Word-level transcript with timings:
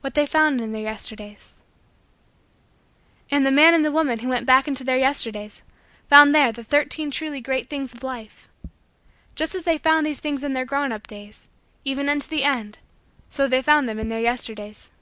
What 0.00 0.14
They 0.14 0.26
Found 0.26 0.60
in 0.60 0.70
Their 0.70 0.82
Yesterdays 0.84 1.62
And 3.32 3.44
the 3.44 3.50
man 3.50 3.74
and 3.74 3.84
the 3.84 3.90
woman 3.90 4.20
who 4.20 4.28
went 4.28 4.46
back 4.46 4.68
into 4.68 4.84
Their 4.84 4.96
Yesterdays 4.96 5.62
found 6.08 6.32
there 6.32 6.52
the 6.52 6.62
Thirteen 6.62 7.10
Truly 7.10 7.40
Great 7.40 7.68
Things 7.68 7.92
of 7.92 8.04
Life. 8.04 8.48
Just 9.34 9.56
as 9.56 9.64
they 9.64 9.76
found 9.76 10.06
these 10.06 10.20
things 10.20 10.44
in 10.44 10.52
their 10.52 10.64
grown 10.64 10.92
up 10.92 11.08
days, 11.08 11.48
even 11.84 12.08
unto 12.08 12.28
the 12.28 12.44
end, 12.44 12.78
so 13.28 13.48
they 13.48 13.60
found 13.60 13.88
them 13.88 13.98
in 13.98 14.08
Their 14.08 14.20
Yesterdays. 14.20 14.92